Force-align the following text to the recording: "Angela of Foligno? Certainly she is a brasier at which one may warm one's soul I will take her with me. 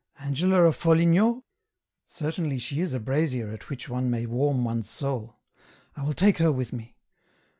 "Angela 0.19 0.63
of 0.63 0.75
Foligno? 0.77 1.43
Certainly 2.07 2.57
she 2.57 2.81
is 2.81 2.95
a 2.95 2.99
brasier 2.99 3.51
at 3.53 3.69
which 3.69 3.87
one 3.87 4.09
may 4.09 4.25
warm 4.25 4.63
one's 4.63 4.89
soul 4.89 5.35
I 5.95 6.01
will 6.01 6.13
take 6.15 6.39
her 6.39 6.51
with 6.51 6.73
me. 6.73 6.95